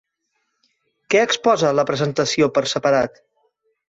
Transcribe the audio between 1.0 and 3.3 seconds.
Què exposa la presentació per separat?